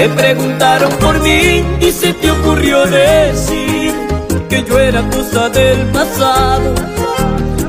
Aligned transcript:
Te 0.00 0.08
preguntaron 0.08 0.90
por 0.92 1.20
mí 1.20 1.62
y 1.78 1.92
se 1.92 2.14
te 2.14 2.30
ocurrió 2.30 2.86
decir 2.86 3.92
que 4.48 4.64
yo 4.64 4.78
era 4.78 5.02
cosa 5.10 5.50
del 5.50 5.78
pasado. 5.88 6.74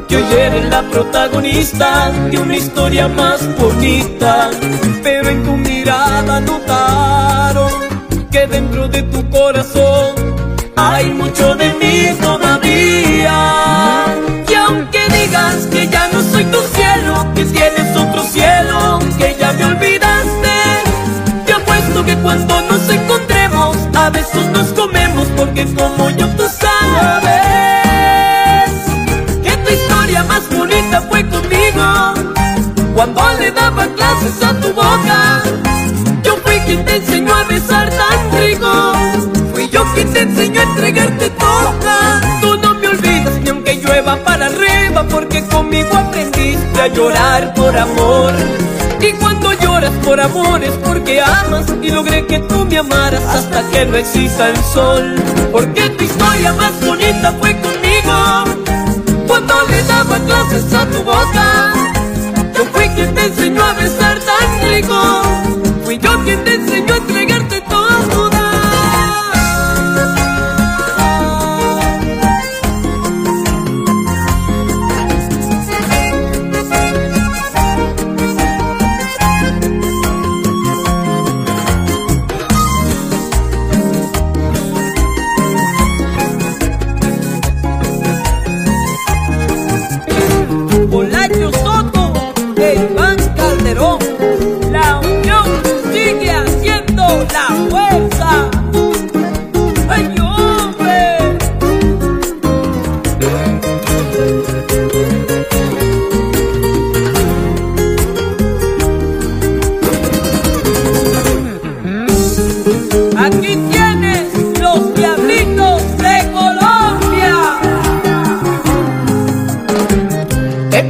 Que 0.07 0.15
hoy 0.15 0.23
eres 0.39 0.69
la 0.69 0.81
protagonista 0.83 2.09
de 2.31 2.37
una 2.37 2.55
historia 2.55 3.09
más 3.09 3.41
bonita. 3.57 4.49
Pero 5.03 5.27
en 5.27 5.43
tu 5.43 5.57
mirada 5.57 6.39
notaron 6.39 7.69
que 8.31 8.47
dentro 8.47 8.87
de 8.87 9.03
tu 9.03 9.29
corazón 9.29 10.20
a 24.01 24.09
besos 24.09 24.47
nos 24.47 24.67
comemos, 24.69 25.27
porque 25.37 25.65
como 25.75 26.09
yo 26.11 26.27
tú 26.29 26.43
sabes 26.59 27.41
que 29.43 29.51
tu 29.51 29.73
historia 29.73 30.23
más 30.23 30.49
bonita 30.49 31.01
fue 31.01 31.21
conmigo, 31.29 31.83
cuando 32.95 33.21
le 33.39 33.51
daba 33.51 33.85
clases 33.95 34.43
a 34.43 34.59
tu 34.59 34.69
boca. 34.73 35.43
Yo 36.23 36.35
fui 36.37 36.57
quien 36.65 36.83
te 36.83 36.95
enseñó 36.95 37.33
a 37.35 37.43
besar 37.43 37.89
tan 37.89 38.39
rico, 38.39 38.93
fui 39.53 39.69
yo 39.69 39.83
quien 39.93 40.11
te 40.11 40.21
enseñó 40.21 40.61
a 40.61 40.63
entregarte 40.63 41.29
toda. 41.31 42.21
Tú 42.41 42.57
no 42.57 42.73
me 42.75 42.87
olvidas 42.87 43.35
ni 43.43 43.49
aunque 43.49 43.75
llueva 43.75 44.15
para 44.23 44.47
arriba, 44.47 45.05
porque 45.09 45.45
conmigo 45.45 45.95
aprendiste 45.95 46.81
a 46.81 46.87
llorar 46.87 47.53
por 47.53 47.77
amor. 47.77 48.33
Y 49.01 49.13
cuando 49.13 49.51
lloras 49.53 49.91
por 50.03 50.19
amor 50.19 50.63
es 50.63 50.77
porque 50.83 51.19
amas 51.19 51.65
y 51.81 51.89
logré 51.89 52.27
que 52.27 52.39
tú 52.39 52.65
me 52.65 52.77
amaras 52.77 53.23
hasta 53.23 53.67
que 53.69 53.85
no 53.85 53.97
exista 53.97 54.49
el 54.49 54.57
sol. 54.57 55.15
Porque 55.51 55.89
tu 55.89 56.03
historia 56.03 56.53
más 56.53 56.79
bonita 56.85 57.31
fue 57.39 57.50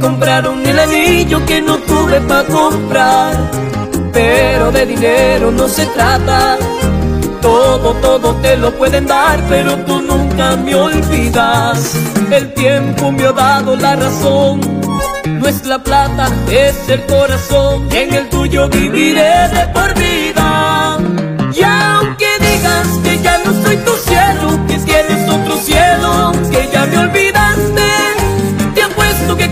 Compraron 0.00 0.64
el 0.66 0.78
anillo 0.78 1.44
que 1.44 1.60
no 1.60 1.78
tuve 1.78 2.20
para 2.22 2.44
comprar. 2.44 3.50
Pero 4.12 4.72
de 4.72 4.86
dinero 4.86 5.50
no 5.50 5.68
se 5.68 5.86
trata. 5.86 6.56
Todo, 7.40 7.94
todo 7.94 8.34
te 8.36 8.56
lo 8.56 8.72
pueden 8.72 9.06
dar, 9.06 9.40
pero 9.48 9.76
tú 9.78 10.00
nunca 10.00 10.56
me 10.56 10.74
olvidas. 10.74 11.96
El 12.30 12.52
tiempo 12.54 13.10
me 13.12 13.24
ha 13.24 13.32
dado 13.32 13.76
la 13.76 13.96
razón. 13.96 14.60
No 15.24 15.48
es 15.48 15.64
la 15.66 15.78
plata, 15.78 16.28
es 16.50 16.88
el 16.88 17.04
corazón. 17.06 17.88
En 17.92 18.14
el 18.14 18.28
tuyo 18.28 18.68
viviré 18.68 19.48
de 19.48 19.66
por 19.74 19.94
vida. 19.94 20.91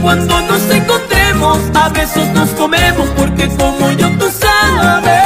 Cuando 0.03 0.41
nos 0.43 0.63
encontremos 0.71 1.59
a 1.75 1.89
besos 1.91 2.27
nos 2.29 2.49
comemos, 2.51 3.09
porque 3.17 3.49
como 3.57 3.91
yo 3.93 4.09
tú 4.19 4.27
sabes 4.31 5.21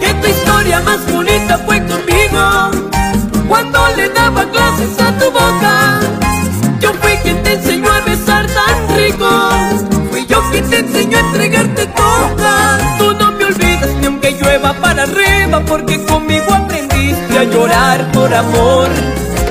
que 0.00 0.14
tu 0.14 0.26
historia 0.28 0.80
más 0.80 1.10
bonita 1.10 1.58
fue 1.58 1.78
conmigo, 1.86 2.70
cuando 3.48 3.78
le 3.96 4.08
daba 4.10 4.44
clases 4.50 5.00
a 5.00 5.12
tu 5.18 5.30
boca. 5.30 6.00
Yo 6.80 6.92
fui 7.00 7.12
quien 7.22 7.42
te 7.42 7.54
enseñó 7.54 7.90
a 7.90 8.00
besar 8.00 8.46
tan 8.46 8.96
rico, 8.96 9.28
fui 10.10 10.26
yo 10.26 10.42
quien 10.50 10.68
te 10.68 10.78
enseñó 10.80 11.16
a 11.16 11.20
entregarte 11.20 11.86
toda. 11.86 12.78
Tú 12.98 13.12
no 13.14 13.32
me 13.32 13.44
olvidas 13.46 13.90
ni 14.00 14.06
aunque 14.06 14.32
llueva 14.32 14.74
para 14.74 15.04
arriba, 15.04 15.62
porque 15.66 16.04
conmigo 16.04 16.52
aprendiste 16.52 17.38
a 17.38 17.44
llorar 17.44 18.12
por 18.12 18.32
amor. 18.32 18.88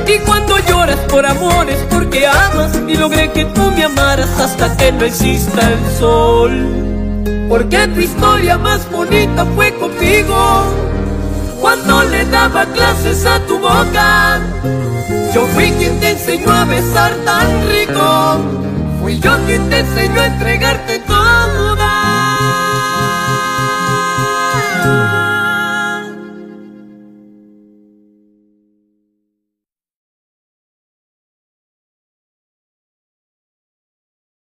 Y 0.08 0.20
cuando 0.20 0.45
lloras 0.86 1.00
por 1.10 1.26
amor 1.26 1.70
es 1.70 1.82
porque 1.90 2.28
amas 2.28 2.72
y 2.88 2.96
logré 2.96 3.32
que 3.32 3.46
tú 3.46 3.72
me 3.72 3.84
amaras 3.86 4.30
hasta 4.40 4.76
que 4.78 4.92
no 4.92 5.06
exista 5.06 5.72
el 5.72 5.98
sol. 5.98 7.46
Porque 7.50 7.88
tu 7.88 8.02
historia 8.02 8.58
más 8.58 8.90
bonita 8.92 9.46
fue 9.56 9.74
conmigo 9.76 10.64
cuando 11.60 12.04
le 12.04 12.26
daba 12.26 12.66
clases 12.66 13.26
a 13.26 13.40
tu 13.48 13.58
boca. 13.60 14.40
Yo 15.34 15.46
fui 15.48 15.72
quien 15.72 16.00
te 16.00 16.12
enseñó 16.12 16.52
a 16.52 16.66
besar 16.66 17.14
tan 17.26 17.68
rico, 17.68 18.38
fui 19.02 19.20
yo 19.20 19.32
quien 19.46 19.70
te 19.70 19.80
enseñó 19.80 20.22
a 20.22 20.26
entregarte 20.26 21.00